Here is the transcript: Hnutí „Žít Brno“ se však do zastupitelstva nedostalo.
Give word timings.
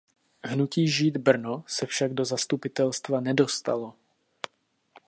Hnutí 0.43 0.87
„Žít 0.87 1.17
Brno“ 1.17 1.63
se 1.67 1.85
však 1.85 2.13
do 2.13 2.25
zastupitelstva 2.25 3.21
nedostalo. 3.21 3.93